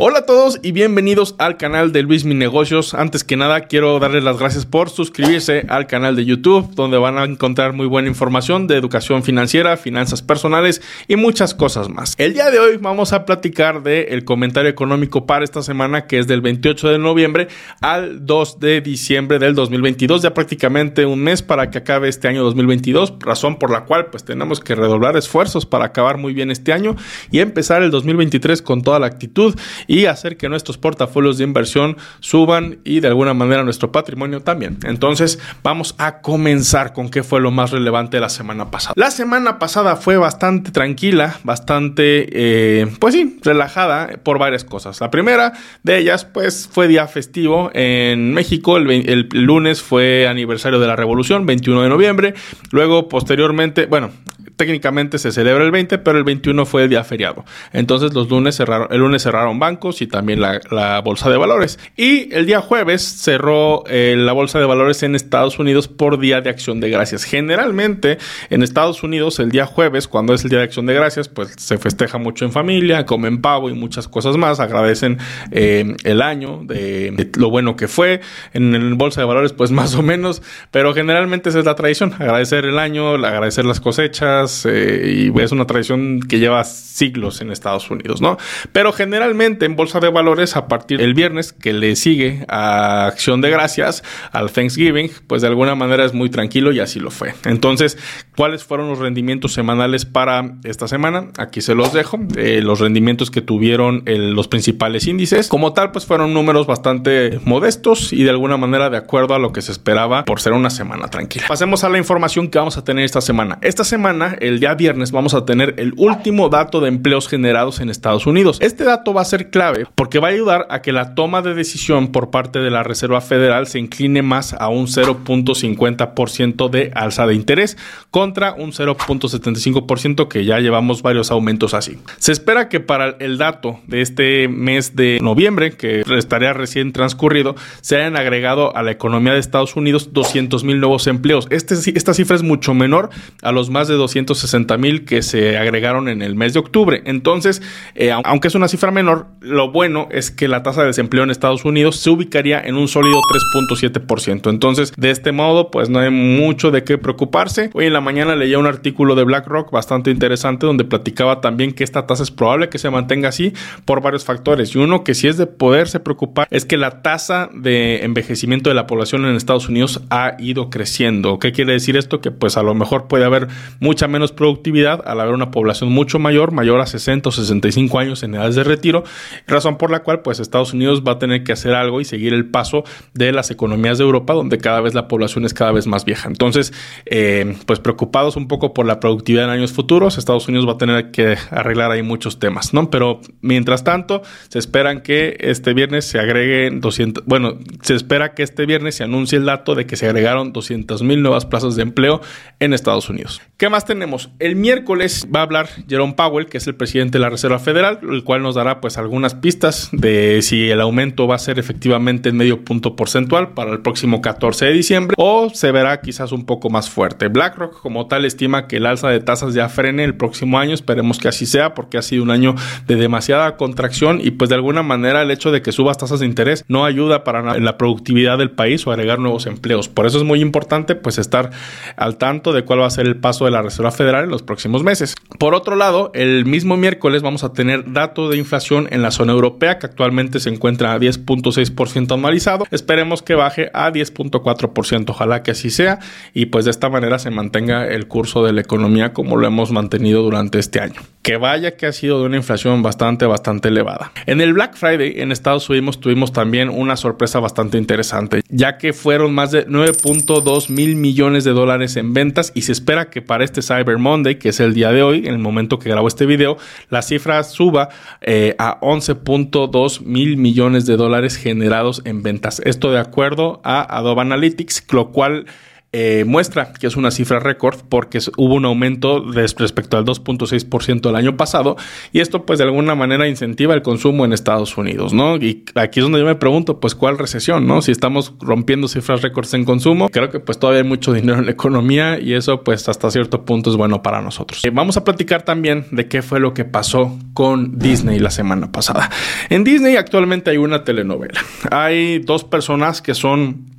Hola 0.00 0.20
a 0.20 0.26
todos 0.26 0.60
y 0.62 0.70
bienvenidos 0.70 1.34
al 1.38 1.56
canal 1.56 1.90
de 1.90 2.04
Luis 2.04 2.24
Mi 2.24 2.32
Negocios. 2.32 2.94
Antes 2.94 3.24
que 3.24 3.36
nada, 3.36 3.62
quiero 3.62 3.98
darles 3.98 4.22
las 4.22 4.38
gracias 4.38 4.64
por 4.64 4.90
suscribirse 4.90 5.66
al 5.68 5.88
canal 5.88 6.14
de 6.14 6.24
YouTube, 6.24 6.72
donde 6.76 6.98
van 6.98 7.18
a 7.18 7.24
encontrar 7.24 7.72
muy 7.72 7.88
buena 7.88 8.06
información 8.06 8.68
de 8.68 8.76
educación 8.76 9.24
financiera, 9.24 9.76
finanzas 9.76 10.22
personales 10.22 10.82
y 11.08 11.16
muchas 11.16 11.52
cosas 11.52 11.88
más. 11.88 12.14
El 12.16 12.34
día 12.34 12.48
de 12.52 12.60
hoy 12.60 12.76
vamos 12.76 13.12
a 13.12 13.24
platicar 13.24 13.82
del 13.82 14.24
comentario 14.24 14.70
económico 14.70 15.26
para 15.26 15.44
esta 15.44 15.64
semana, 15.64 16.06
que 16.06 16.20
es 16.20 16.28
del 16.28 16.42
28 16.42 16.90
de 16.90 16.98
noviembre 16.98 17.48
al 17.80 18.24
2 18.24 18.60
de 18.60 18.80
diciembre 18.80 19.40
del 19.40 19.56
2022, 19.56 20.22
ya 20.22 20.32
prácticamente 20.32 21.06
un 21.06 21.24
mes 21.24 21.42
para 21.42 21.72
que 21.72 21.78
acabe 21.78 22.08
este 22.08 22.28
año 22.28 22.44
2022, 22.44 23.14
razón 23.18 23.58
por 23.58 23.72
la 23.72 23.84
cual 23.84 24.10
pues 24.10 24.24
tenemos 24.24 24.60
que 24.60 24.76
redoblar 24.76 25.16
esfuerzos 25.16 25.66
para 25.66 25.86
acabar 25.86 26.18
muy 26.18 26.34
bien 26.34 26.52
este 26.52 26.72
año 26.72 26.94
y 27.32 27.40
empezar 27.40 27.82
el 27.82 27.90
2023 27.90 28.62
con 28.62 28.82
toda 28.82 29.00
la 29.00 29.08
actitud 29.08 29.56
y 29.88 30.06
hacer 30.06 30.36
que 30.36 30.48
nuestros 30.48 30.78
portafolios 30.78 31.38
de 31.38 31.44
inversión 31.44 31.96
suban 32.20 32.78
y 32.84 33.00
de 33.00 33.08
alguna 33.08 33.34
manera 33.34 33.64
nuestro 33.64 33.90
patrimonio 33.90 34.42
también. 34.42 34.78
Entonces 34.84 35.40
vamos 35.64 35.96
a 35.98 36.20
comenzar 36.20 36.92
con 36.92 37.08
qué 37.08 37.24
fue 37.24 37.40
lo 37.40 37.50
más 37.50 37.72
relevante 37.72 38.20
la 38.20 38.28
semana 38.28 38.70
pasada. 38.70 38.92
La 38.96 39.10
semana 39.10 39.58
pasada 39.58 39.96
fue 39.96 40.16
bastante 40.16 40.70
tranquila, 40.70 41.40
bastante, 41.42 42.28
eh, 42.30 42.86
pues 43.00 43.14
sí, 43.14 43.38
relajada 43.42 44.10
por 44.22 44.38
varias 44.38 44.64
cosas. 44.64 45.00
La 45.00 45.10
primera 45.10 45.54
de 45.82 45.98
ellas, 45.98 46.24
pues 46.24 46.68
fue 46.70 46.86
día 46.86 47.08
festivo 47.08 47.70
en 47.72 48.34
México. 48.34 48.76
El, 48.76 48.90
el 48.90 49.28
lunes 49.32 49.80
fue 49.80 50.28
aniversario 50.28 50.78
de 50.78 50.86
la 50.86 50.96
revolución, 50.96 51.46
21 51.46 51.82
de 51.82 51.88
noviembre. 51.88 52.34
Luego, 52.70 53.08
posteriormente, 53.08 53.86
bueno, 53.86 54.10
técnicamente 54.58 55.18
se 55.18 55.30
celebra 55.30 55.64
el 55.64 55.70
20, 55.70 55.98
pero 55.98 56.18
el 56.18 56.24
21 56.24 56.66
fue 56.66 56.82
el 56.82 56.90
día 56.90 57.04
feriado. 57.04 57.44
Entonces 57.72 58.12
los 58.12 58.28
lunes 58.28 58.56
cerraron, 58.56 58.88
el 58.90 58.98
lunes 58.98 59.22
cerraron 59.22 59.58
bancos 59.58 60.02
y 60.02 60.08
también 60.08 60.40
la, 60.40 61.00
bolsa 61.04 61.30
de 61.30 61.36
valores. 61.36 61.78
Y 61.96 62.34
el 62.34 62.44
día 62.44 62.60
jueves 62.60 63.02
cerró 63.02 63.84
eh, 63.86 64.16
la 64.18 64.32
bolsa 64.32 64.58
de 64.58 64.66
valores 64.66 65.02
en 65.04 65.14
Estados 65.14 65.60
Unidos 65.60 65.86
por 65.86 66.18
Día 66.18 66.40
de 66.40 66.50
Acción 66.50 66.80
de 66.80 66.90
Gracias. 66.90 67.22
Generalmente 67.22 68.18
en 68.50 68.64
Estados 68.64 69.02
Unidos 69.04 69.38
el 69.38 69.50
día 69.50 69.64
jueves, 69.64 70.08
cuando 70.08 70.34
es 70.34 70.42
el 70.42 70.50
Día 70.50 70.58
de 70.58 70.64
Acción 70.64 70.86
de 70.86 70.94
Gracias, 70.94 71.28
pues 71.28 71.54
se 71.56 71.78
festeja 71.78 72.18
mucho 72.18 72.44
en 72.44 72.50
familia, 72.50 73.06
comen 73.06 73.40
pavo 73.40 73.70
y 73.70 73.74
muchas 73.74 74.08
cosas 74.08 74.36
más, 74.36 74.58
agradecen 74.58 75.18
eh, 75.52 75.94
el 76.02 76.20
año 76.20 76.62
de, 76.64 77.30
lo 77.36 77.48
bueno 77.50 77.76
que 77.76 77.86
fue. 77.86 78.20
En, 78.52 78.72
la 78.72 78.96
bolsa 78.96 79.20
de 79.20 79.26
valores 79.26 79.52
pues 79.52 79.70
más 79.78 79.94
o 79.94 80.02
menos, 80.02 80.42
pero 80.72 80.94
generalmente 80.94 81.50
esa 81.50 81.60
es 81.60 81.64
la 81.64 81.76
tradición, 81.76 82.12
agradecer 82.18 82.64
el 82.64 82.80
año, 82.80 83.14
agradecer 83.14 83.64
las 83.64 83.80
cosechas, 83.80 84.47
eh, 84.66 85.30
y 85.34 85.40
es 85.40 85.52
una 85.52 85.66
tradición 85.66 86.20
que 86.20 86.38
lleva 86.38 86.64
siglos 86.64 87.40
en 87.40 87.50
Estados 87.50 87.90
Unidos, 87.90 88.20
¿no? 88.20 88.38
Pero 88.72 88.92
generalmente 88.92 89.66
en 89.66 89.76
bolsa 89.76 90.00
de 90.00 90.10
valores 90.10 90.56
a 90.56 90.68
partir 90.68 90.98
del 90.98 91.14
viernes 91.14 91.52
que 91.52 91.72
le 91.72 91.96
sigue 91.96 92.44
a 92.48 93.06
Acción 93.06 93.40
de 93.40 93.50
Gracias, 93.50 94.02
al 94.32 94.50
Thanksgiving, 94.50 95.10
pues 95.26 95.42
de 95.42 95.48
alguna 95.48 95.74
manera 95.74 96.04
es 96.04 96.14
muy 96.14 96.30
tranquilo 96.30 96.72
y 96.72 96.80
así 96.80 97.00
lo 97.00 97.10
fue. 97.10 97.34
Entonces, 97.44 97.98
¿cuáles 98.36 98.64
fueron 98.64 98.88
los 98.88 98.98
rendimientos 98.98 99.52
semanales 99.52 100.04
para 100.04 100.56
esta 100.64 100.88
semana? 100.88 101.28
Aquí 101.38 101.60
se 101.60 101.74
los 101.74 101.92
dejo. 101.92 102.18
Eh, 102.36 102.60
los 102.62 102.80
rendimientos 102.80 103.30
que 103.30 103.40
tuvieron 103.40 104.02
los 104.06 104.48
principales 104.48 105.06
índices. 105.06 105.48
Como 105.48 105.72
tal, 105.72 105.92
pues 105.92 106.06
fueron 106.06 106.34
números 106.34 106.66
bastante 106.66 107.40
modestos 107.44 108.12
y 108.12 108.24
de 108.24 108.30
alguna 108.30 108.56
manera 108.56 108.90
de 108.90 108.96
acuerdo 108.96 109.34
a 109.34 109.38
lo 109.38 109.52
que 109.52 109.62
se 109.62 109.72
esperaba 109.72 110.24
por 110.24 110.40
ser 110.40 110.52
una 110.52 110.70
semana 110.70 111.08
tranquila. 111.08 111.46
Pasemos 111.48 111.84
a 111.84 111.88
la 111.88 111.98
información 111.98 112.48
que 112.48 112.58
vamos 112.58 112.76
a 112.76 112.84
tener 112.84 113.04
esta 113.04 113.20
semana. 113.20 113.58
Esta 113.62 113.84
semana 113.84 114.36
el 114.40 114.60
día 114.60 114.74
viernes 114.74 115.12
vamos 115.12 115.34
a 115.34 115.44
tener 115.44 115.74
el 115.78 115.94
último 115.96 116.48
dato 116.48 116.80
de 116.80 116.88
empleos 116.88 117.28
generados 117.28 117.80
en 117.80 117.90
Estados 117.90 118.26
Unidos. 118.26 118.58
Este 118.60 118.84
dato 118.84 119.12
va 119.14 119.22
a 119.22 119.24
ser 119.24 119.50
clave 119.50 119.86
porque 119.94 120.18
va 120.18 120.28
a 120.28 120.32
ayudar 120.32 120.66
a 120.70 120.82
que 120.82 120.92
la 120.92 121.14
toma 121.14 121.42
de 121.42 121.54
decisión 121.54 122.12
por 122.12 122.30
parte 122.30 122.58
de 122.58 122.70
la 122.70 122.82
Reserva 122.82 123.20
Federal 123.20 123.66
se 123.66 123.78
incline 123.78 124.22
más 124.22 124.54
a 124.54 124.68
un 124.68 124.86
0.50% 124.86 126.68
de 126.68 126.90
alza 126.94 127.26
de 127.26 127.34
interés 127.34 127.76
contra 128.10 128.52
un 128.52 128.72
0.75% 128.72 130.28
que 130.28 130.44
ya 130.44 130.60
llevamos 130.60 131.02
varios 131.02 131.30
aumentos 131.30 131.74
así. 131.74 131.98
Se 132.18 132.32
espera 132.32 132.68
que 132.68 132.80
para 132.80 133.16
el 133.20 133.38
dato 133.38 133.80
de 133.86 134.00
este 134.00 134.48
mes 134.48 134.96
de 134.96 135.18
noviembre, 135.22 135.72
que 135.72 136.02
estaría 136.16 136.52
recién 136.52 136.92
transcurrido, 136.92 137.54
se 137.80 137.96
hayan 137.96 138.16
agregado 138.16 138.76
a 138.76 138.82
la 138.82 138.90
economía 138.90 139.32
de 139.32 139.40
Estados 139.40 139.76
Unidos 139.76 140.12
200 140.12 140.64
mil 140.64 140.80
nuevos 140.80 141.06
empleos. 141.06 141.46
Este, 141.50 141.74
esta 141.94 142.14
cifra 142.14 142.36
es 142.36 142.42
mucho 142.42 142.74
menor 142.74 143.10
a 143.42 143.52
los 143.52 143.70
más 143.70 143.88
de 143.88 143.94
200 143.94 144.27
160 144.28 144.76
mil 144.76 145.04
que 145.04 145.22
se 145.22 145.56
agregaron 145.56 146.08
en 146.08 146.22
el 146.22 146.34
mes 146.34 146.52
de 146.52 146.60
octubre. 146.60 147.02
Entonces, 147.04 147.62
eh, 147.94 148.12
aunque 148.12 148.48
es 148.48 148.54
una 148.54 148.68
cifra 148.68 148.90
menor, 148.90 149.26
lo 149.40 149.70
bueno 149.70 150.08
es 150.10 150.30
que 150.30 150.48
la 150.48 150.62
tasa 150.62 150.82
de 150.82 150.88
desempleo 150.88 151.24
en 151.24 151.30
Estados 151.30 151.64
Unidos 151.64 151.96
se 151.96 152.10
ubicaría 152.10 152.60
en 152.60 152.76
un 152.76 152.88
sólido 152.88 153.20
3.7%. 153.56 154.50
Entonces, 154.50 154.92
de 154.96 155.10
este 155.10 155.32
modo, 155.32 155.70
pues 155.70 155.88
no 155.88 155.98
hay 156.00 156.10
mucho 156.10 156.70
de 156.70 156.84
qué 156.84 156.98
preocuparse. 156.98 157.70
Hoy 157.72 157.86
en 157.86 157.92
la 157.92 158.00
mañana 158.00 158.36
leía 158.36 158.58
un 158.58 158.66
artículo 158.66 159.14
de 159.14 159.24
BlackRock 159.24 159.70
bastante 159.70 160.10
interesante 160.10 160.66
donde 160.66 160.84
platicaba 160.84 161.40
también 161.40 161.72
que 161.72 161.84
esta 161.84 162.06
tasa 162.06 162.22
es 162.22 162.30
probable 162.30 162.68
que 162.68 162.78
se 162.78 162.90
mantenga 162.90 163.28
así 163.28 163.52
por 163.84 164.02
varios 164.02 164.24
factores. 164.24 164.74
Y 164.74 164.78
uno 164.78 165.04
que 165.04 165.14
sí 165.14 165.28
es 165.28 165.36
de 165.36 165.46
poderse 165.46 166.00
preocupar 166.00 166.46
es 166.50 166.64
que 166.64 166.76
la 166.76 167.02
tasa 167.02 167.48
de 167.54 168.04
envejecimiento 168.04 168.70
de 168.70 168.74
la 168.74 168.86
población 168.86 169.24
en 169.24 169.36
Estados 169.36 169.68
Unidos 169.68 170.02
ha 170.10 170.34
ido 170.38 170.70
creciendo. 170.70 171.38
¿Qué 171.38 171.52
quiere 171.52 171.72
decir 171.72 171.96
esto? 171.96 172.20
Que 172.20 172.30
pues 172.30 172.56
a 172.56 172.62
lo 172.62 172.74
mejor 172.74 173.08
puede 173.08 173.24
haber 173.24 173.48
mucha 173.80 174.08
menos 174.08 174.17
menos 174.18 174.32
productividad 174.32 175.02
al 175.06 175.20
haber 175.20 175.32
una 175.32 175.50
población 175.50 175.90
mucho 175.90 176.18
mayor, 176.18 176.50
mayor 176.50 176.80
a 176.80 176.86
60 176.86 177.28
o 177.28 177.32
65 177.32 177.98
años 177.98 178.22
en 178.24 178.34
edades 178.34 178.56
de 178.56 178.64
retiro, 178.64 179.04
razón 179.46 179.78
por 179.78 179.90
la 179.90 180.00
cual 180.00 180.22
pues 180.22 180.40
Estados 180.40 180.72
Unidos 180.72 181.02
va 181.06 181.12
a 181.12 181.18
tener 181.18 181.44
que 181.44 181.52
hacer 181.52 181.74
algo 181.74 182.00
y 182.00 182.04
seguir 182.04 182.34
el 182.34 182.50
paso 182.50 182.82
de 183.14 183.32
las 183.32 183.50
economías 183.50 183.98
de 183.98 184.04
Europa 184.04 184.34
donde 184.34 184.58
cada 184.58 184.80
vez 184.80 184.94
la 184.94 185.06
población 185.06 185.44
es 185.44 185.54
cada 185.54 185.70
vez 185.70 185.86
más 185.86 186.04
vieja. 186.04 186.28
Entonces, 186.28 186.72
eh, 187.06 187.56
pues 187.66 187.78
preocupados 187.78 188.36
un 188.36 188.48
poco 188.48 188.74
por 188.74 188.86
la 188.86 188.98
productividad 188.98 189.44
en 189.44 189.50
años 189.50 189.72
futuros, 189.72 190.18
Estados 190.18 190.48
Unidos 190.48 190.66
va 190.66 190.72
a 190.72 190.78
tener 190.78 191.10
que 191.12 191.36
arreglar 191.50 191.92
ahí 191.92 192.02
muchos 192.02 192.40
temas, 192.40 192.74
¿no? 192.74 192.90
Pero 192.90 193.20
mientras 193.40 193.84
tanto, 193.84 194.22
se 194.48 194.58
esperan 194.58 195.02
que 195.02 195.36
este 195.40 195.74
viernes 195.74 196.06
se 196.06 196.18
agreguen 196.18 196.80
200, 196.80 197.24
bueno, 197.24 197.58
se 197.82 197.94
espera 197.94 198.34
que 198.34 198.42
este 198.42 198.66
viernes 198.66 198.96
se 198.96 199.04
anuncie 199.04 199.38
el 199.38 199.44
dato 199.44 199.76
de 199.76 199.86
que 199.86 199.96
se 199.96 200.06
agregaron 200.06 200.52
200 200.52 201.02
mil 201.02 201.22
nuevas 201.22 201.46
plazas 201.46 201.76
de 201.76 201.82
empleo 201.82 202.20
en 202.58 202.72
Estados 202.72 203.08
Unidos. 203.08 203.40
¿Qué 203.56 203.68
más 203.68 203.84
tenemos? 203.84 204.07
El 204.38 204.56
miércoles 204.56 205.28
va 205.34 205.40
a 205.40 205.42
hablar 205.42 205.68
Jerome 205.88 206.14
Powell, 206.14 206.46
que 206.46 206.58
es 206.58 206.66
el 206.66 206.74
presidente 206.74 207.18
de 207.18 207.22
la 207.22 207.30
Reserva 207.30 207.58
Federal, 207.58 208.00
el 208.02 208.24
cual 208.24 208.42
nos 208.42 208.54
dará 208.54 208.80
pues 208.80 208.98
algunas 208.98 209.34
pistas 209.34 209.90
de 209.92 210.40
si 210.42 210.70
el 210.70 210.80
aumento 210.80 211.26
va 211.26 211.34
a 211.34 211.38
ser 211.38 211.58
efectivamente 211.58 212.30
en 212.30 212.36
medio 212.36 212.64
punto 212.64 212.96
porcentual 212.96 213.50
para 213.54 213.72
el 213.72 213.80
próximo 213.80 214.20
14 214.20 214.66
de 214.66 214.72
diciembre 214.72 215.14
o 215.18 215.50
se 215.50 215.72
verá 215.72 216.00
quizás 216.00 216.32
un 216.32 216.46
poco 216.46 216.70
más 216.70 216.88
fuerte. 216.88 217.28
BlackRock 217.28 217.80
como 217.80 218.06
tal 218.06 218.24
estima 218.24 218.66
que 218.66 218.76
el 218.76 218.86
alza 218.86 219.08
de 219.08 219.20
tasas 219.20 219.54
ya 219.54 219.68
frene 219.68 220.04
el 220.04 220.16
próximo 220.16 220.58
año, 220.58 220.74
esperemos 220.74 221.18
que 221.18 221.28
así 221.28 221.46
sea 221.46 221.74
porque 221.74 221.98
ha 221.98 222.02
sido 222.02 222.22
un 222.22 222.30
año 222.30 222.54
de 222.86 222.96
demasiada 222.96 223.56
contracción 223.56 224.20
y 224.22 224.30
pues 224.32 224.48
de 224.48 224.56
alguna 224.56 224.82
manera 224.82 225.22
el 225.22 225.30
hecho 225.30 225.50
de 225.50 225.62
que 225.62 225.72
subas 225.72 225.98
tasas 225.98 226.20
de 226.20 226.26
interés 226.26 226.64
no 226.68 226.84
ayuda 226.84 227.24
para 227.24 227.58
la 227.58 227.78
productividad 227.78 228.38
del 228.38 228.50
país 228.50 228.86
o 228.86 228.92
agregar 228.92 229.18
nuevos 229.18 229.46
empleos. 229.46 229.88
Por 229.88 230.06
eso 230.06 230.18
es 230.18 230.24
muy 230.24 230.40
importante 230.40 230.94
pues 230.94 231.18
estar 231.18 231.50
al 231.96 232.16
tanto 232.16 232.52
de 232.52 232.64
cuál 232.64 232.80
va 232.80 232.86
a 232.86 232.90
ser 232.90 233.06
el 233.06 233.16
paso 233.16 233.44
de 233.44 233.50
la 233.50 233.62
Reserva 233.62 233.87
Federal 233.90 234.24
en 234.24 234.30
los 234.30 234.42
próximos 234.42 234.82
meses. 234.82 235.14
Por 235.38 235.54
otro 235.54 235.76
lado, 235.76 236.10
el 236.14 236.44
mismo 236.44 236.76
miércoles 236.76 237.22
vamos 237.22 237.44
a 237.44 237.52
tener 237.52 237.92
dato 237.92 238.28
de 238.28 238.36
inflación 238.36 238.88
en 238.90 239.02
la 239.02 239.10
zona 239.10 239.32
europea 239.32 239.78
que 239.78 239.86
actualmente 239.86 240.40
se 240.40 240.50
encuentra 240.50 240.92
a 240.92 240.98
10.6% 240.98 242.12
anualizado. 242.12 242.66
Esperemos 242.70 243.22
que 243.22 243.34
baje 243.34 243.70
a 243.72 243.90
10.4%. 243.90 245.10
Ojalá 245.10 245.42
que 245.42 245.52
así 245.52 245.70
sea 245.70 245.98
y 246.34 246.46
pues 246.46 246.64
de 246.64 246.70
esta 246.70 246.88
manera 246.88 247.18
se 247.18 247.30
mantenga 247.30 247.86
el 247.86 248.08
curso 248.08 248.44
de 248.44 248.52
la 248.52 248.60
economía 248.60 249.12
como 249.12 249.36
lo 249.36 249.46
hemos 249.46 249.72
mantenido 249.72 250.22
durante 250.22 250.58
este 250.58 250.80
año. 250.80 251.00
Que 251.22 251.36
vaya 251.36 251.76
que 251.76 251.86
ha 251.86 251.92
sido 251.92 252.20
de 252.20 252.26
una 252.26 252.36
inflación 252.36 252.82
bastante, 252.82 253.26
bastante 253.26 253.68
elevada. 253.68 254.12
En 254.26 254.40
el 254.40 254.52
Black 254.52 254.76
Friday 254.76 255.20
en 255.20 255.32
Estados 255.32 255.68
Unidos 255.68 256.00
tuvimos 256.00 256.32
también 256.32 256.68
una 256.68 256.96
sorpresa 256.96 257.40
bastante 257.40 257.76
interesante, 257.76 258.42
ya 258.48 258.78
que 258.78 258.92
fueron 258.92 259.34
más 259.34 259.50
de 259.50 259.66
9.2 259.66 260.70
mil 260.70 260.96
millones 260.96 261.44
de 261.44 261.50
dólares 261.50 261.96
en 261.96 262.14
ventas 262.14 262.52
y 262.54 262.62
se 262.62 262.72
espera 262.72 263.10
que 263.10 263.22
para 263.22 263.44
este 263.44 263.62
Cyber 263.62 263.98
Monday, 263.98 264.36
que 264.38 264.50
es 264.50 264.60
el 264.60 264.74
día 264.74 264.92
de 264.92 265.02
hoy, 265.02 265.18
en 265.26 265.34
el 265.34 265.38
momento 265.38 265.78
que 265.78 265.90
grabo 265.90 266.08
este 266.08 266.26
video, 266.26 266.56
la 266.88 267.02
cifra 267.02 267.42
suba 267.42 267.88
eh, 268.20 268.54
a 268.58 268.80
11.2 268.80 270.00
mil 270.02 270.36
millones 270.36 270.86
de 270.86 270.96
dólares 270.96 271.36
generados 271.36 272.02
en 272.04 272.22
ventas. 272.22 272.60
Esto 272.64 272.90
de 272.90 272.98
acuerdo 272.98 273.60
a 273.64 273.98
Adobe 273.98 274.22
Analytics, 274.22 274.84
lo 274.92 275.10
cual 275.10 275.46
eh, 275.92 276.24
muestra 276.26 276.74
que 276.74 276.86
es 276.86 276.96
una 276.96 277.10
cifra 277.10 277.40
récord 277.40 277.78
porque 277.88 278.18
hubo 278.36 278.54
un 278.54 278.66
aumento 278.66 279.24
respecto 279.32 279.96
al 279.96 280.04
2.6% 280.04 281.00
del 281.00 281.16
año 281.16 281.38
pasado 281.38 281.76
y 282.12 282.20
esto 282.20 282.44
pues 282.44 282.58
de 282.58 282.66
alguna 282.66 282.94
manera 282.94 283.26
incentiva 283.26 283.72
el 283.72 283.80
consumo 283.80 284.26
en 284.26 284.34
Estados 284.34 284.76
Unidos, 284.76 285.14
¿no? 285.14 285.36
Y 285.36 285.64
aquí 285.74 286.00
es 286.00 286.04
donde 286.04 286.18
yo 286.18 286.26
me 286.26 286.34
pregunto 286.34 286.78
pues 286.78 286.94
cuál 286.94 287.16
recesión, 287.16 287.66
¿no? 287.66 287.80
Si 287.80 287.90
estamos 287.90 288.34
rompiendo 288.38 288.86
cifras 288.86 289.22
récords 289.22 289.54
en 289.54 289.64
consumo, 289.64 290.10
creo 290.10 290.28
que 290.30 290.40
pues 290.40 290.58
todavía 290.58 290.82
hay 290.82 290.88
mucho 290.88 291.14
dinero 291.14 291.38
en 291.38 291.46
la 291.46 291.52
economía 291.52 292.20
y 292.20 292.34
eso 292.34 292.62
pues 292.64 292.86
hasta 292.88 293.10
cierto 293.10 293.46
punto 293.46 293.70
es 293.70 293.76
bueno 293.76 294.02
para 294.02 294.20
nosotros. 294.20 294.62
Eh, 294.66 294.70
vamos 294.70 294.98
a 294.98 295.04
platicar 295.04 295.42
también 295.42 295.86
de 295.90 296.06
qué 296.06 296.20
fue 296.20 296.38
lo 296.38 296.52
que 296.52 296.66
pasó 296.66 297.18
con 297.32 297.78
Disney 297.78 298.18
la 298.18 298.30
semana 298.30 298.70
pasada. 298.70 299.08
En 299.48 299.64
Disney 299.64 299.96
actualmente 299.96 300.50
hay 300.50 300.58
una 300.58 300.84
telenovela. 300.84 301.40
Hay 301.70 302.18
dos 302.18 302.44
personas 302.44 303.00
que 303.00 303.14
son 303.14 303.77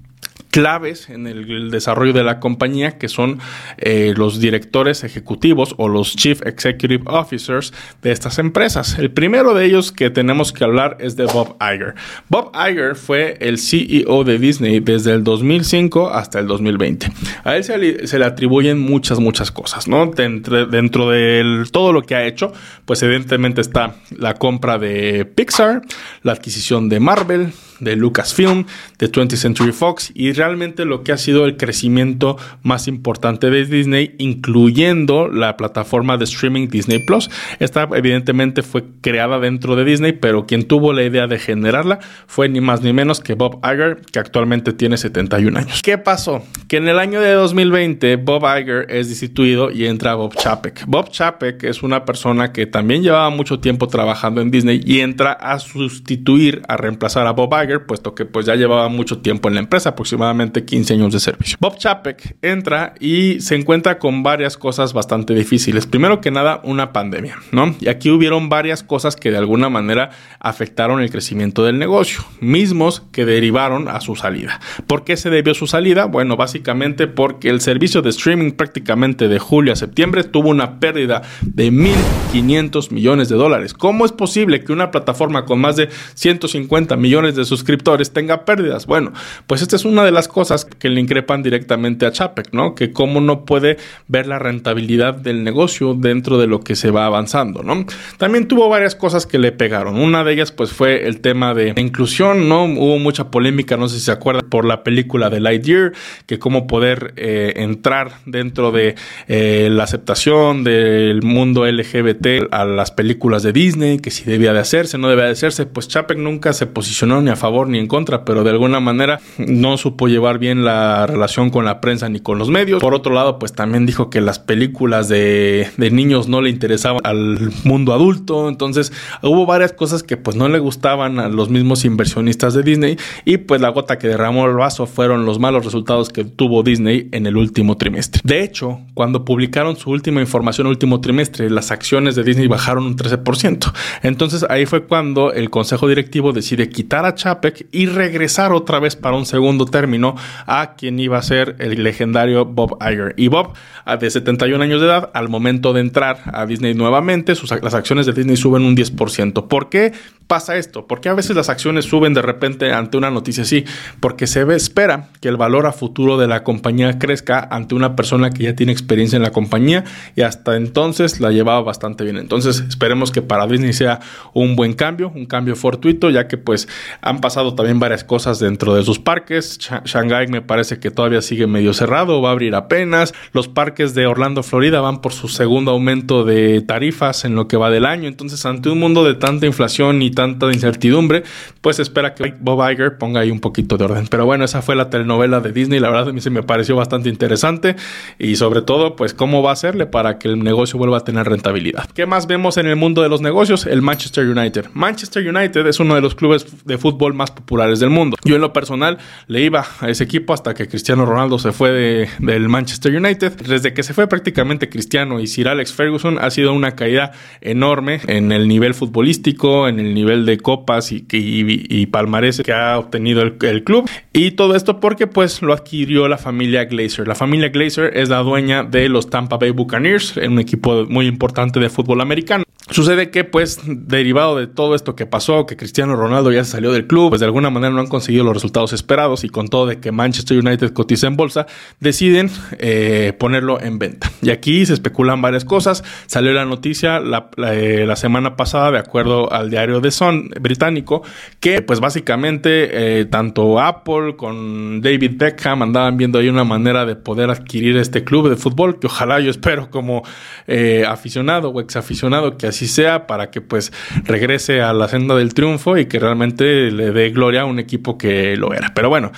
claves 0.50 1.10
en 1.10 1.28
el, 1.28 1.70
desarrollo 1.72 2.14
de 2.14 2.24
la 2.24 2.40
compañía, 2.40 2.98
que 2.98 3.08
son 3.08 3.40
eh, 3.78 4.14
los 4.16 4.40
directores 4.40 5.04
ejecutivos 5.04 5.76
o 5.78 5.88
los 5.88 6.16
Chief 6.16 6.42
Executive 6.46 7.04
Officers 7.06 7.74
de 8.02 8.12
estas 8.12 8.40
empresas. 8.40 8.98
El 8.98 9.12
primero 9.12 9.54
de 9.54 9.66
ellos 9.66 9.92
que 9.92 10.10
tenemos 10.10 10.52
que 10.52 10.64
hablar 10.64 10.98
es 11.00 11.16
de 11.16 11.26
Bob 11.26 11.58
Iger. 11.62 11.96
Bob 12.30 12.52
Iger 12.56 12.96
fue 12.96 13.38
el 13.40 13.58
CEO 13.58 14.24
de 14.24 14.40
Disney 14.40 14.80
desde 14.80 15.14
el 15.14 15.24
2005 15.24 16.10
hasta 16.10 16.40
el 16.40 16.48
2020. 16.48 17.12
A 17.44 17.56
él 17.56 17.64
se 17.64 17.78
le, 18.20 18.26
atribuyen 18.26 18.80
muchas, 18.80 19.20
muchas 19.20 19.52
cosas, 19.52 19.88
¿no? 19.88 20.08
Dentro, 20.08 20.66
dentro 20.66 21.10
de 21.10 21.64
todo 21.72 21.94
lo 21.94 22.02
que 22.02 22.16
ha 22.16 22.26
hecho, 22.26 22.52
pues 22.86 23.02
evidentemente 23.04 23.62
está 23.62 23.96
la 24.18 24.36
compra 24.36 24.78
de 24.78 25.26
Pixar, 25.26 25.82
la 26.24 26.34
adquisición 26.34 26.90
de 26.90 27.00
Marvel, 27.00 27.54
de 27.80 27.96
Lucasfilm, 27.96 28.66
de 28.98 29.12
20th 29.12 29.36
Century 29.36 29.72
Fox 29.72 30.12
y 30.14 30.32
realmente 30.34 30.86
lo 30.86 31.04
que 31.04 31.12
ha 31.12 31.18
sido 31.18 31.46
el 31.46 31.58
crecimiento 31.58 32.38
más 32.64 32.88
importante 32.88 33.50
de 33.50 33.66
Disney, 33.66 34.16
incluyendo 34.18 35.28
la 35.28 35.58
plataforma 35.58 36.18
de 36.18 36.26
streaming 36.26 36.68
Disney 36.68 37.00
Plus. 37.00 37.30
Esta 37.60 37.88
evidentemente 37.94 38.64
fue 38.64 38.84
creada 39.02 39.40
dentro 39.40 39.76
de 39.76 39.86
Disney, 39.86 40.14
pero 40.14 40.46
quien 40.46 40.64
tuvo 40.64 40.94
la 40.94 41.04
idea 41.04 41.28
de 41.28 41.40
generarla 41.40 42.00
fue 42.28 42.50
ni 42.50 42.62
más 42.62 42.82
ni 42.82 42.94
menos 42.94 43.20
que 43.22 43.34
Bob 43.34 43.60
Iger, 43.64 44.02
que 44.12 44.20
actualmente 44.20 44.74
tiene 44.74 44.98
71 44.98 45.58
años. 45.58 45.82
¿Qué 45.82 45.98
pasó? 45.98 46.44
Que 46.68 46.78
en 46.78 46.88
el 46.88 47.00
año 47.00 47.22
de 47.22 47.32
2020 47.32 48.18
Bob 48.18 48.44
Iger 48.44 48.86
es 48.90 49.10
destituido 49.10 49.72
y 49.72 49.86
entra 49.86 50.16
Bob 50.16 50.36
Chapek. 50.36 50.86
Bob 50.88 51.10
Chapek 51.12 51.64
es 51.64 51.84
una 51.84 52.06
persona 52.06 52.52
que 52.52 52.66
también 52.66 53.04
llevaba 53.04 53.30
mucho 53.30 53.60
tiempo 53.60 53.88
trabajando 53.88 54.42
en 54.42 54.52
Disney 54.52 54.82
y 54.86 55.00
entra 55.00 55.34
a 55.34 55.60
sustituir, 55.60 56.62
a 56.68 56.78
reemplazar 56.78 57.28
a 57.28 57.32
Bob 57.32 57.54
Iger 57.54 57.69
puesto 57.78 58.16
que 58.16 58.26
pues 58.26 58.46
ya 58.46 58.56
llevaba 58.56 58.90
mucho 58.90 59.20
tiempo 59.20 59.48
en 59.48 59.56
la 59.56 59.60
empresa, 59.62 59.90
aproximadamente 59.90 60.66
15 60.66 60.94
años 60.96 61.14
de 61.14 61.20
servicio. 61.20 61.58
Bob 61.60 61.78
Chapek 61.78 62.38
entra 62.42 62.96
y 63.00 63.40
se 63.42 63.56
encuentra 63.56 64.00
con 64.00 64.24
varias 64.24 64.58
cosas 64.58 64.94
bastante 64.94 65.34
difíciles. 65.34 65.86
Primero 65.86 66.22
que 66.22 66.32
nada, 66.32 66.62
una 66.64 66.94
pandemia, 66.94 67.38
¿no? 67.52 67.76
Y 67.80 67.90
aquí 67.90 68.10
hubieron 68.10 68.50
varias 68.50 68.84
cosas 68.84 69.16
que 69.16 69.32
de 69.32 69.38
alguna 69.38 69.70
manera 69.70 70.10
afectaron 70.40 71.02
el 71.02 71.12
crecimiento 71.12 71.64
del 71.64 71.80
negocio, 71.80 72.24
mismos 72.40 73.04
que 73.12 73.26
derivaron 73.26 73.88
a 73.88 74.02
su 74.02 74.16
salida. 74.16 74.60
¿Por 74.88 75.04
qué 75.04 75.18
se 75.18 75.30
debió 75.30 75.54
su 75.54 75.68
salida? 75.68 76.06
Bueno, 76.06 76.38
básicamente 76.38 77.08
porque 77.08 77.50
el 77.50 77.62
servicio 77.62 78.02
de 78.02 78.10
streaming 78.10 78.52
prácticamente 78.52 79.28
de 79.28 79.40
julio 79.40 79.74
a 79.74 79.76
septiembre 79.76 80.24
tuvo 80.24 80.50
una 80.50 80.80
pérdida 80.80 81.22
de 81.42 81.72
1.500 81.72 82.92
millones 82.92 83.30
de 83.30 83.36
dólares. 83.36 83.74
¿Cómo 83.74 84.06
es 84.06 84.12
posible 84.12 84.64
que 84.64 84.72
una 84.72 84.92
plataforma 84.92 85.46
con 85.46 85.60
más 85.60 85.76
de 85.76 85.90
150 86.16 86.96
millones 86.96 87.36
de 87.36 87.46
sus 87.46 87.59
suscriptores 87.60 88.12
tenga 88.12 88.46
pérdidas. 88.46 88.86
Bueno, 88.86 89.14
pues 89.48 89.62
esta 89.62 89.76
es 89.76 89.86
una 89.86 90.04
de 90.04 90.12
las 90.12 90.28
cosas 90.28 90.66
que 90.66 90.90
le 90.90 91.00
increpan 91.00 91.44
directamente 91.44 92.06
a 92.06 92.12
Chapek, 92.12 92.54
¿no? 92.54 92.74
Que 92.76 92.92
cómo 92.92 93.22
no 93.22 93.46
puede 93.46 93.78
ver 94.08 94.28
la 94.28 94.40
rentabilidad 94.40 95.14
del 95.14 95.44
negocio 95.44 95.94
dentro 95.94 96.38
de 96.38 96.48
lo 96.48 96.62
que 96.62 96.76
se 96.76 96.92
va 96.92 97.06
avanzando, 97.06 97.64
¿no? 97.64 97.86
También 98.18 98.48
tuvo 98.48 98.70
varias 98.70 98.96
cosas 98.96 99.26
que 99.26 99.40
le 99.40 99.52
pegaron. 99.52 100.00
Una 100.00 100.24
de 100.24 100.34
ellas, 100.34 100.52
pues, 100.52 100.72
fue 100.72 101.08
el 101.08 101.22
tema 101.22 101.54
de 101.54 101.74
inclusión, 101.78 102.48
¿no? 102.48 102.64
Hubo 102.66 102.98
mucha 103.00 103.30
polémica, 103.30 103.78
no 103.78 103.90
sé 103.90 104.00
si 104.00 104.06
se 104.06 104.12
acuerdan, 104.12 104.50
por 104.50 104.66
la 104.66 104.84
película 104.84 105.30
de 105.30 105.40
Lightyear, 105.40 105.92
que 106.26 106.40
cómo 106.40 106.68
poder 106.68 107.14
eh, 107.18 107.54
entrar 107.58 108.14
dentro 108.26 108.72
de 108.72 108.96
eh, 109.28 109.70
la 109.72 109.84
aceptación 109.84 110.64
del 110.64 111.22
mundo 111.22 111.66
LGBT 111.66 112.52
a 112.52 112.66
las 112.66 112.92
películas 112.92 113.44
de 113.44 113.52
Disney, 113.52 114.00
que 114.00 114.12
si 114.12 114.24
debía 114.24 114.54
de 114.54 114.60
hacerse, 114.60 114.98
no 114.98 115.10
debía 115.10 115.26
de 115.26 115.32
hacerse, 115.32 115.66
pues 115.66 115.88
Chapek 115.88 116.18
nunca 116.18 116.54
se 116.54 116.66
posicionó 116.68 117.22
ni 117.22 117.30
a 117.30 117.36
favor 117.36 117.49
ni 117.68 117.80
en 117.80 117.88
contra, 117.88 118.26
pero 118.26 118.44
de 118.44 118.52
alguna 118.52 118.80
manera 118.80 119.20
no 119.38 119.78
supo 119.78 120.08
llevar 120.08 120.40
bien 120.40 120.64
la 120.64 121.08
relación 121.08 121.50
con 121.50 121.66
la 121.66 121.82
prensa 121.82 122.10
ni 122.10 122.20
con 122.20 122.38
los 122.38 122.50
medios. 122.50 122.82
Por 122.82 122.94
otro 122.94 123.14
lado, 123.14 123.40
pues 123.40 123.54
también 123.54 123.86
dijo 123.86 124.10
que 124.10 124.22
las 124.22 124.40
películas 124.40 125.10
de, 125.10 125.68
de 125.78 125.92
niños 125.92 126.28
no 126.28 126.42
le 126.42 126.50
interesaban 126.50 127.02
al 127.04 127.52
mundo 127.64 127.94
adulto. 127.94 128.50
Entonces 128.50 128.92
hubo 129.22 129.46
varias 129.46 129.74
cosas 129.74 130.04
que 130.04 130.18
pues 130.18 130.36
no 130.36 130.48
le 130.50 130.60
gustaban 130.60 131.20
a 131.20 131.30
los 131.30 131.50
mismos 131.50 131.86
inversionistas 131.86 132.54
de 132.54 132.64
Disney 132.64 132.98
y 133.26 133.38
pues 133.38 133.62
la 133.62 133.70
gota 133.70 133.98
que 133.98 134.08
derramó 134.08 134.46
el 134.46 134.56
vaso 134.56 134.86
fueron 134.86 135.26
los 135.26 135.40
malos 135.40 135.66
resultados 135.66 136.10
que 136.10 136.24
tuvo 136.26 136.64
Disney 136.64 137.10
en 137.12 137.26
el 137.26 137.38
último 137.38 137.78
trimestre. 137.78 138.22
De 138.24 138.44
hecho, 138.44 138.80
cuando 138.94 139.26
publicaron 139.26 139.76
su 139.76 139.90
última 139.92 140.22
información 140.22 140.68
último 140.68 141.02
trimestre, 141.02 141.50
las 141.50 141.72
acciones 141.72 142.16
de 142.16 142.24
Disney 142.24 142.48
bajaron 142.48 142.86
un 142.86 142.96
13%. 142.96 143.74
Entonces 144.04 144.46
ahí 144.50 144.66
fue 144.66 144.86
cuando 144.86 145.32
el 145.34 145.50
consejo 145.50 145.88
directivo 145.88 146.32
decide 146.32 146.70
quitar 146.70 147.06
a 147.06 147.16
Chap 147.16 147.39
y 147.72 147.86
regresar 147.86 148.52
otra 148.52 148.80
vez 148.80 148.96
para 148.96 149.16
un 149.16 149.26
segundo 149.26 149.66
término 149.66 150.16
a 150.46 150.76
quien 150.76 151.00
iba 151.00 151.18
a 151.18 151.22
ser 151.22 151.56
el 151.60 151.84
legendario 151.84 152.46
Bob 152.46 152.78
Iger. 152.82 153.14
Y 153.18 153.28
Bob, 153.28 153.54
de 154.00 154.10
71 154.10 154.64
años 154.64 154.82
de 154.82 154.88
edad, 154.88 155.10
al 155.14 155.30
momento 155.30 155.74
de 155.74 155.82
entrar 155.82 156.22
a 156.26 156.46
Disney 156.46 156.74
nuevamente, 156.74 157.36
sus, 157.36 157.52
las 157.62 157.74
acciones 157.74 158.06
de 158.06 158.14
Disney 158.14 158.38
suben 158.38 158.64
un 158.64 158.76
10%. 158.76 159.48
¿Por 159.48 159.70
qué 159.70 159.94
pasa 160.30 160.58
esto? 160.58 160.86
Porque 160.86 161.10
a 161.10 161.16
veces 161.16 161.36
las 161.36 161.50
acciones 161.50 161.86
suben 161.86 162.14
de 162.14 162.22
repente 162.22 162.72
ante 162.72 162.98
una 162.98 163.10
noticia 163.10 163.42
así, 163.42 163.66
porque 164.00 164.28
se 164.28 164.44
ve, 164.44 164.56
espera 164.56 165.10
que 165.22 165.28
el 165.28 165.38
valor 165.38 165.66
a 165.66 165.72
futuro 165.72 166.20
de 166.20 166.28
la 166.28 166.44
compañía 166.44 167.00
crezca 167.00 167.48
ante 167.50 167.74
una 167.74 167.96
persona 167.96 168.30
que 168.30 168.44
ya 168.44 168.56
tiene 168.56 168.72
experiencia 168.72 169.18
en 169.18 169.24
la 169.24 169.32
compañía 169.32 169.86
y 170.16 170.22
hasta 170.22 170.56
entonces 170.56 171.20
la 171.20 171.32
llevaba 171.32 171.62
bastante 171.62 172.04
bien. 172.04 172.18
Entonces 172.18 172.60
esperemos 172.60 173.10
que 173.12 173.24
para 173.24 173.48
Disney 173.48 173.74
sea 173.74 174.02
un 174.34 174.56
buen 174.56 174.74
cambio, 174.74 175.12
un 175.16 175.26
cambio 175.26 175.56
fortuito, 175.56 176.12
ya 176.12 176.28
que 176.28 176.38
pues 176.38 176.68
han 177.02 177.22
pasado 177.22 177.56
también 177.56 177.80
varias 177.80 178.04
cosas 178.04 178.38
dentro 178.38 178.76
de 178.76 178.84
sus 178.84 179.00
parques. 179.00 179.58
Shanghai 179.86 180.28
me 180.28 180.44
parece 180.44 180.80
que 180.80 180.92
todavía 180.92 181.24
sigue 181.24 181.48
medio 181.48 181.74
cerrado, 181.74 182.22
va 182.22 182.30
a 182.30 182.34
abrir 182.34 182.54
apenas. 182.54 183.16
Los 183.34 183.48
parques 183.48 183.96
de 183.96 184.06
Orlando, 184.06 184.44
Florida 184.44 184.80
van 184.80 185.02
por 185.02 185.12
su 185.12 185.28
segundo 185.28 185.72
aumento 185.72 186.24
de 186.24 186.62
tarifas 186.62 187.26
en 187.26 187.34
lo 187.34 187.48
que 187.48 187.58
va 187.58 187.72
del 187.72 187.88
año. 187.88 188.08
Entonces 188.08 188.46
ante 188.46 188.70
un 188.70 188.78
mundo 188.78 189.04
de 189.04 189.16
tanta 189.16 189.48
inflación 189.48 190.04
y 190.04 190.12
tanta 190.20 190.48
incertidumbre, 190.48 191.24
pues 191.62 191.80
espera 191.80 192.14
que 192.14 192.34
Bob 192.42 192.70
Iger 192.70 192.98
ponga 192.98 193.22
ahí 193.22 193.32
un 193.32 193.40
poquito 193.40 193.78
de 193.78 193.86
orden. 193.86 194.08
Pero 194.10 194.26
bueno, 194.26 194.44
esa 194.44 194.62
fue 194.62 194.76
la 194.76 194.90
telenovela 194.90 195.40
de 195.40 195.54
Disney, 195.54 195.80
la 195.80 195.90
verdad 195.90 196.10
a 196.10 196.12
mí 196.12 196.20
se 196.20 196.30
me 196.30 196.44
pareció 196.44 196.76
bastante 196.76 197.08
interesante 197.08 197.78
y 198.18 198.36
sobre 198.36 198.62
todo, 198.62 198.98
pues 198.98 199.14
cómo 199.14 199.42
va 199.42 199.52
a 199.52 199.54
hacerle 199.54 199.86
para 199.86 200.20
que 200.20 200.28
el 200.28 200.44
negocio 200.44 200.78
vuelva 200.78 200.98
a 200.98 201.06
tener 201.06 201.26
rentabilidad. 201.26 201.90
¿Qué 201.94 202.06
más 202.06 202.28
vemos 202.28 202.58
en 202.58 202.68
el 202.68 202.76
mundo 202.76 203.02
de 203.02 203.08
los 203.08 203.22
negocios? 203.22 203.66
El 203.66 203.82
Manchester 203.82 204.28
United. 204.28 204.66
Manchester 204.74 205.26
United 205.26 205.66
es 205.68 205.80
uno 205.80 205.96
de 205.96 206.02
los 206.02 206.16
clubes 206.16 206.66
de 206.66 206.78
fútbol 206.78 207.14
más 207.14 207.32
populares 207.32 207.80
del 207.80 207.90
mundo. 207.90 208.18
Yo 208.26 208.36
en 208.36 208.42
lo 208.42 208.52
personal 208.52 208.98
le 209.28 209.40
iba 209.40 209.66
a 209.80 209.90
ese 209.90 210.04
equipo 210.04 210.34
hasta 210.34 210.54
que 210.54 210.68
Cristiano 210.68 211.06
Ronaldo 211.06 211.40
se 211.40 211.54
fue 211.54 212.10
del 212.20 212.50
Manchester 212.50 212.94
United. 212.94 213.38
Desde 213.48 213.74
que 213.74 213.84
se 213.84 213.94
fue 213.94 214.08
prácticamente 214.08 214.68
Cristiano 214.68 215.22
y 215.22 215.28
Sir 215.28 215.48
Alex 215.48 215.72
Ferguson 215.72 216.18
ha 216.20 216.30
sido 216.30 216.52
una 216.52 216.76
caída 216.76 217.14
enorme 217.40 218.02
en 218.08 218.34
el 218.34 218.50
nivel 218.50 218.74
futbolístico, 218.74 219.70
en 219.70 219.80
el 219.80 219.94
nivel 219.94 220.09
de 220.18 220.38
copas 220.38 220.92
y, 220.92 221.06
y, 221.12 221.86
palmarés 221.88 222.42
que 222.44 222.54
ha 222.54 222.78
obtenido 222.78 223.22
el, 223.22 223.36
el, 223.42 223.64
club. 223.64 223.90
Y 224.14 224.32
todo 224.32 224.56
esto 224.56 224.80
porque 224.80 225.08
pues 225.08 225.42
lo 225.42 225.54
adquirió 225.54 226.08
la 226.08 226.18
familia 226.18 226.66
Glazer. 226.66 227.08
La 227.08 227.16
familia 227.16 227.50
Glazer 227.50 227.98
es 227.98 228.10
la 228.10 228.20
dueña 228.20 228.64
de 228.64 228.90
los 228.90 229.10
Tampa 229.10 229.38
Bay 229.38 229.52
Buccaneers, 229.52 230.18
un 230.18 230.40
equipo 230.40 230.86
muy 230.86 231.08
importante 231.08 231.60
de 231.60 231.70
fútbol 231.70 232.02
americano. 232.02 232.44
Sucede 232.72 233.10
que, 233.10 233.24
pues, 233.24 233.62
derivado 233.66 234.36
de 234.36 234.46
todo 234.46 234.76
esto 234.76 234.96
que 234.96 235.08
pasó, 235.08 235.48
que 235.48 235.58
Cristiano 235.58 235.96
Ronaldo 235.96 236.32
ya 236.32 236.44
se 236.44 236.52
salió 236.52 236.72
del 236.72 236.86
club, 236.86 237.10
pues 237.10 237.20
de 237.20 237.26
alguna 237.26 237.50
manera 237.50 237.74
no 237.74 237.80
han 237.80 237.88
conseguido 237.88 238.24
los 238.24 238.36
resultados 238.36 238.74
esperados 238.74 239.24
y 239.24 239.30
con 239.30 239.48
todo 239.48 239.66
de 239.66 239.80
que 239.80 239.92
Manchester 239.92 240.38
United 240.38 240.74
cotiza 240.74 241.08
en 241.08 241.16
bolsa, 241.16 241.48
deciden 241.80 242.30
eh, 242.60 243.14
ponerlo 243.18 243.60
en 243.60 243.80
venta. 243.80 244.12
Y 244.22 244.30
aquí 244.30 244.66
se 244.66 244.74
especulan 244.74 245.22
varias 245.22 245.46
cosas. 245.46 245.84
Salió 246.06 246.32
la 246.34 246.46
noticia 246.46 247.00
la, 247.00 247.32
eh, 247.38 247.86
la, 247.88 247.96
semana 247.96 248.36
pasada, 248.36 248.72
de 248.72 248.78
acuerdo 248.78 249.32
al 249.32 249.50
diario 249.50 249.82
The 249.82 249.92
Británico, 250.40 251.04
que 251.40 251.62
pues 251.62 251.80
básicamente 251.80 253.00
eh, 253.02 253.06
tanto 253.06 253.60
Apple 253.60 254.16
con 254.16 254.82
David 254.82 255.14
Beckham 255.16 255.62
andaban 255.62 255.98
viendo 255.98 256.20
ahí 256.20 256.30
una 256.30 256.44
manera 256.44 256.86
de 256.86 256.96
poder 256.96 257.30
adquirir 257.30 257.78
este 257.78 258.04
club 258.04 258.30
de 258.30 258.36
fútbol, 258.36 258.80
que 258.80 258.88
ojalá 258.88 259.20
yo 259.20 259.30
espero 259.30 259.70
como 259.70 260.04
eh, 260.48 260.86
aficionado 260.88 261.50
o 261.50 261.62
exaficionado 261.62 262.38
que 262.38 262.48
así 262.48 262.68
sea, 262.68 263.08
para 263.08 263.30
que 263.32 263.42
pues 263.42 263.72
regrese 264.06 264.62
a 264.62 264.74
la 264.74 264.88
senda 264.88 265.16
del 265.16 265.34
triunfo 265.34 265.78
y 265.78 265.86
que 265.86 266.00
realmente 266.00 266.72
le 266.72 266.92
dé 266.92 267.10
gloria 267.10 267.42
a 267.42 267.46
un 267.46 267.60
equipo 267.60 267.98
que 267.98 268.36
lo 268.38 268.54
era. 268.54 268.74
Pero 268.74 268.90
bueno, 268.90 269.12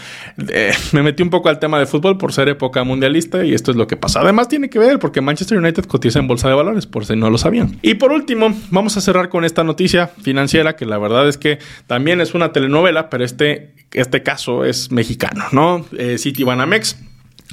eh, 0.49 0.71
me 0.91 1.03
metí 1.03 1.23
un 1.23 1.29
poco 1.29 1.49
al 1.49 1.59
tema 1.59 1.79
de 1.79 1.85
fútbol 1.85 2.17
por 2.17 2.33
ser 2.33 2.49
época 2.49 2.83
mundialista 2.83 3.43
y 3.43 3.53
esto 3.53 3.71
es 3.71 3.77
lo 3.77 3.87
que 3.87 3.97
pasa. 3.97 4.21
Además 4.21 4.47
tiene 4.47 4.69
que 4.69 4.79
ver 4.79 4.99
porque 4.99 5.21
Manchester 5.21 5.57
United 5.57 5.85
cotiza 5.85 6.19
en 6.19 6.27
bolsa 6.27 6.47
de 6.47 6.55
valores, 6.55 6.85
por 6.85 7.05
si 7.05 7.15
no 7.15 7.29
lo 7.29 7.37
sabían. 7.37 7.77
Y 7.81 7.95
por 7.95 8.11
último, 8.11 8.53
vamos 8.69 8.97
a 8.97 9.01
cerrar 9.01 9.29
con 9.29 9.45
esta 9.45 9.63
noticia 9.63 10.07
financiera 10.07 10.60
que 10.75 10.85
la 10.85 10.97
verdad 10.97 11.27
es 11.27 11.37
que 11.37 11.59
también 11.87 12.21
es 12.21 12.33
una 12.33 12.51
telenovela, 12.51 13.09
pero 13.09 13.23
este, 13.23 13.73
este 13.91 14.23
caso 14.23 14.65
es 14.65 14.91
mexicano, 14.91 15.45
¿no? 15.51 15.85
Eh, 15.97 16.17
City 16.17 16.43
Banamex 16.43 16.97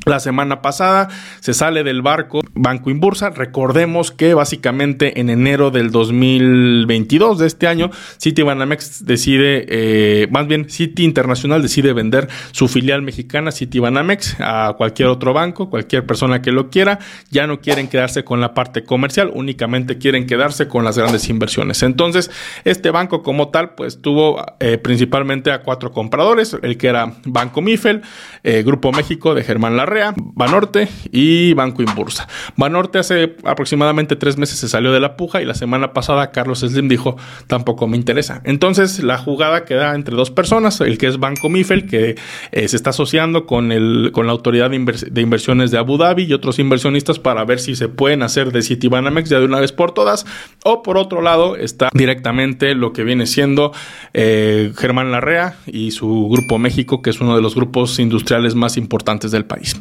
la 0.06 0.20
semana 0.20 0.62
pasada 0.62 1.08
se 1.40 1.54
sale 1.54 1.84
del 1.84 2.02
barco 2.02 2.40
Banco 2.54 2.90
Inbursa. 2.90 3.30
Recordemos 3.30 4.10
que 4.10 4.34
básicamente 4.34 5.20
en 5.20 5.28
enero 5.30 5.70
del 5.70 5.90
2022 5.90 7.38
de 7.38 7.46
este 7.46 7.66
año, 7.66 7.90
City 8.16 8.42
Banamex 8.42 9.04
decide, 9.04 9.66
eh, 9.68 10.28
más 10.30 10.46
bien 10.46 10.70
City 10.70 11.04
Internacional 11.04 11.62
decide 11.62 11.92
vender 11.92 12.28
su 12.52 12.68
filial 12.68 13.02
mexicana 13.02 13.50
City 13.50 13.78
Banamex 13.78 14.36
a 14.40 14.74
cualquier 14.76 15.08
otro 15.08 15.32
banco, 15.32 15.70
cualquier 15.70 16.06
persona 16.06 16.42
que 16.42 16.52
lo 16.52 16.70
quiera. 16.70 16.98
Ya 17.30 17.46
no 17.46 17.60
quieren 17.60 17.88
quedarse 17.88 18.24
con 18.24 18.40
la 18.40 18.54
parte 18.54 18.84
comercial, 18.84 19.30
únicamente 19.34 19.98
quieren 19.98 20.26
quedarse 20.26 20.68
con 20.68 20.84
las 20.84 20.96
grandes 20.96 21.28
inversiones. 21.28 21.82
Entonces, 21.82 22.30
este 22.64 22.90
banco 22.90 23.22
como 23.22 23.48
tal, 23.48 23.74
pues 23.74 24.00
tuvo 24.00 24.44
eh, 24.60 24.78
principalmente 24.78 25.50
a 25.50 25.62
cuatro 25.62 25.92
compradores, 25.92 26.56
el 26.62 26.76
que 26.78 26.88
era 26.88 27.14
Banco 27.24 27.60
Mifel, 27.60 28.02
eh, 28.44 28.62
Grupo 28.64 28.92
México 28.92 29.34
de 29.34 29.42
Germán 29.42 29.76
Larrea, 29.88 30.14
Banorte 30.16 30.88
y 31.11 31.54
Banco 31.54 31.83
Inbursa. 31.83 32.28
Banorte 32.57 32.99
hace 32.99 33.37
aproximadamente 33.45 34.16
tres 34.16 34.37
meses 34.37 34.59
se 34.59 34.68
salió 34.68 34.92
de 34.92 35.00
la 35.00 35.16
puja 35.16 35.40
y 35.40 35.47
la 35.47 35.54
semana 35.54 35.95
pasada 35.95 36.30
Carlos 36.30 36.61
Slim 36.61 36.88
dijo 36.88 37.16
tampoco 37.47 37.87
me 37.87 37.97
interesa. 37.97 38.42
Entonces 38.45 39.02
la 39.02 39.16
jugada 39.16 39.64
queda 39.64 39.95
entre 39.95 40.14
dos 40.14 40.30
personas, 40.30 40.80
el 40.83 40.99
que 40.99 41.07
es 41.07 41.18
Banco 41.18 41.49
Mifel, 41.49 41.87
que 41.87 42.16
eh, 42.52 42.68
se 42.68 42.76
está 42.76 42.90
asociando 42.90 43.47
con, 43.47 43.73
el, 43.73 44.11
con 44.12 44.26
la 44.26 44.33
autoridad 44.33 44.68
de, 44.68 45.21
inversiones 45.23 45.71
de 45.71 45.78
Abu 45.78 45.97
Dhabi 45.97 46.25
y 46.25 46.35
otros 46.35 46.59
inversionistas 46.59 47.18
para 47.18 47.45
ver 47.47 47.59
si 47.59 47.75
se 47.75 47.88
pueden 47.88 48.23
hacer 48.23 48.52
de 48.52 48.61
Citibanamex 48.61 49.30
ya 49.30 49.38
de 49.38 49.47
una 49.47 49.61
vez 49.61 49.73
por 49.73 49.92
todas. 49.92 50.26
O 50.64 50.83
por 50.83 50.99
otro 50.99 51.23
lado 51.23 51.57
está 51.57 51.88
directamente 51.95 52.75
lo 52.75 52.92
que 52.92 53.04
viene 53.04 53.26
siendo 53.26 53.73
eh, 54.12 54.73
Germán 54.76 55.12
Larrea 55.12 55.57
y 55.66 55.92
su 55.92 56.28
Grupo 56.28 56.59
México, 56.59 57.00
que 57.00 57.11
es 57.11 57.21
uno 57.21 57.35
de 57.35 57.42
los 57.42 57.54
grupos 57.54 57.99
industriales 57.99 58.54
más 58.54 58.76
importantes 58.76 59.30
del 59.30 59.45
país. 59.45 59.77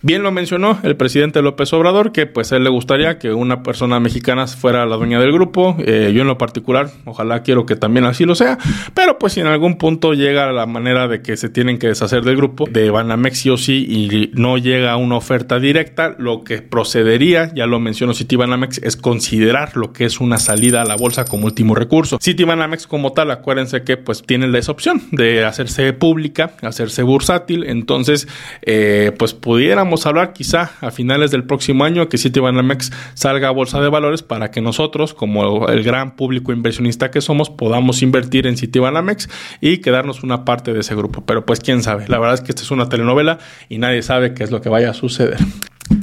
Bien 0.00 0.22
lo 0.22 0.30
mencionó 0.30 0.78
el 0.84 0.96
presidente 0.96 1.42
López 1.42 1.72
Obrador, 1.72 2.12
que 2.12 2.26
pues 2.26 2.52
él 2.52 2.62
le 2.62 2.70
gustaría 2.70 3.18
que 3.18 3.32
una 3.32 3.64
persona 3.64 3.98
mexicana 3.98 4.46
fuera 4.46 4.86
la 4.86 4.96
dueña 4.96 5.18
del 5.18 5.32
grupo. 5.32 5.76
Eh, 5.80 6.12
yo 6.14 6.22
en 6.22 6.28
lo 6.28 6.38
particular, 6.38 6.90
ojalá 7.04 7.42
quiero 7.42 7.66
que 7.66 7.74
también 7.74 8.04
así 8.04 8.24
lo 8.24 8.36
sea, 8.36 8.58
pero 8.94 9.18
pues 9.18 9.32
si 9.32 9.40
en 9.40 9.48
algún 9.48 9.76
punto 9.76 10.12
llega 10.14 10.52
la 10.52 10.66
manera 10.66 11.08
de 11.08 11.20
que 11.20 11.36
se 11.36 11.48
tienen 11.48 11.78
que 11.78 11.88
deshacer 11.88 12.22
del 12.22 12.36
grupo 12.36 12.66
de 12.70 12.90
Banamex 12.90 13.38
sí 13.38 13.50
o 13.50 13.56
sí 13.56 13.86
y 13.88 14.30
no 14.34 14.56
llega 14.56 14.96
una 14.96 15.16
oferta 15.16 15.58
directa, 15.58 16.14
lo 16.18 16.44
que 16.44 16.62
procedería, 16.62 17.52
ya 17.54 17.66
lo 17.66 17.80
mencionó 17.80 18.14
Citibanamex, 18.14 18.78
es 18.78 18.96
considerar 18.96 19.76
lo 19.76 19.92
que 19.92 20.04
es 20.04 20.20
una 20.20 20.38
salida 20.38 20.82
a 20.82 20.84
la 20.84 20.96
bolsa 20.96 21.24
como 21.24 21.46
último 21.46 21.74
recurso. 21.74 22.18
Citibanamex 22.22 22.86
como 22.86 23.12
tal, 23.12 23.30
acuérdense 23.30 23.82
que 23.82 23.96
pues 23.96 24.22
tiene 24.22 24.56
esa 24.58 24.72
opción 24.72 25.02
de 25.12 25.44
hacerse 25.44 25.92
pública, 25.92 26.52
hacerse 26.62 27.02
bursátil, 27.02 27.64
entonces 27.64 28.28
eh, 28.62 29.12
pues 29.18 29.27
pudiéramos 29.34 30.06
hablar 30.06 30.32
quizá 30.32 30.72
a 30.80 30.90
finales 30.90 31.30
del 31.30 31.44
próximo 31.44 31.84
año 31.84 32.08
que 32.08 32.18
Citibanamex 32.18 32.92
salga 33.14 33.48
a 33.48 33.50
bolsa 33.50 33.80
de 33.80 33.88
valores 33.88 34.22
para 34.22 34.50
que 34.50 34.60
nosotros, 34.60 35.14
como 35.14 35.68
el 35.68 35.82
gran 35.82 36.16
público 36.16 36.52
inversionista 36.52 37.10
que 37.10 37.20
somos, 37.20 37.50
podamos 37.50 38.02
invertir 38.02 38.46
en 38.46 38.56
Citibanamex 38.56 39.28
y 39.60 39.78
quedarnos 39.78 40.22
una 40.22 40.44
parte 40.44 40.72
de 40.72 40.80
ese 40.80 40.94
grupo. 40.94 41.24
Pero 41.24 41.44
pues 41.46 41.60
quién 41.60 41.82
sabe, 41.82 42.06
la 42.08 42.18
verdad 42.18 42.34
es 42.34 42.40
que 42.40 42.52
esta 42.52 42.62
es 42.62 42.70
una 42.70 42.88
telenovela 42.88 43.38
y 43.68 43.78
nadie 43.78 44.02
sabe 44.02 44.34
qué 44.34 44.44
es 44.44 44.50
lo 44.50 44.60
que 44.60 44.68
vaya 44.68 44.90
a 44.90 44.94
suceder. 44.94 45.38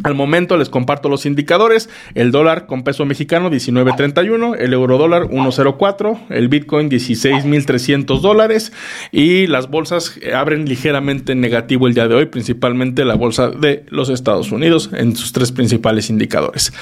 Al 0.03 0.15
momento 0.15 0.57
les 0.57 0.69
comparto 0.69 1.09
los 1.09 1.25
indicadores. 1.25 1.89
El 2.13 2.31
dólar 2.31 2.67
con 2.67 2.83
peso 2.83 3.05
mexicano 3.05 3.49
19.31, 3.49 4.55
el 4.59 4.73
euro 4.73 4.97
dólar 4.97 5.23
1.04, 5.23 6.27
el 6.29 6.47
bitcoin 6.47 6.89
16.300 6.89 8.19
dólares 8.19 8.71
y 9.11 9.47
las 9.47 9.69
bolsas 9.69 10.19
abren 10.33 10.67
ligeramente 10.67 11.31
en 11.31 11.41
negativo 11.41 11.87
el 11.87 11.93
día 11.93 12.07
de 12.07 12.15
hoy, 12.15 12.25
principalmente 12.27 13.05
la 13.05 13.15
bolsa 13.15 13.49
de 13.49 13.85
los 13.89 14.09
Estados 14.09 14.51
Unidos 14.51 14.89
en 14.93 15.15
sus 15.15 15.31
tres 15.33 15.51
principales 15.51 16.09
indicadores. 16.09 16.73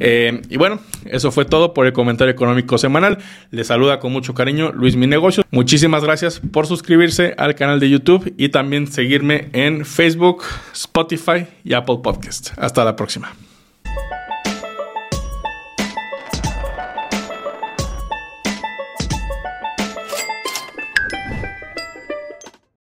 Eh, 0.00 0.42
y 0.48 0.56
bueno, 0.56 0.80
eso 1.06 1.30
fue 1.30 1.44
todo 1.44 1.74
por 1.74 1.86
el 1.86 1.92
comentario 1.92 2.32
económico 2.32 2.78
semanal. 2.78 3.18
Les 3.50 3.68
saluda 3.68 4.00
con 4.00 4.12
mucho 4.12 4.34
cariño 4.34 4.72
Luis 4.72 4.96
Mi 4.96 5.06
Negocio. 5.06 5.44
Muchísimas 5.50 6.04
gracias 6.04 6.40
por 6.52 6.66
suscribirse 6.66 7.34
al 7.38 7.54
canal 7.54 7.80
de 7.80 7.90
YouTube 7.90 8.34
y 8.36 8.48
también 8.48 8.86
seguirme 8.86 9.48
en 9.52 9.84
Facebook, 9.84 10.42
Spotify 10.72 11.46
y 11.64 11.74
Apple 11.74 11.98
Hasta 12.56 12.84
la 12.84 12.96
próxima. 12.96 13.32